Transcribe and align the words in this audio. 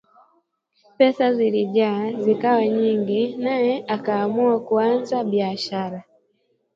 Pesa 0.97 1.31
zilijaa 1.33 2.11
zikawa 2.19 2.65
nyingi 2.67 3.35
naye 3.37 3.85
akaamua 3.87 4.59
kuanza 4.59 5.23
biashara 5.23 6.03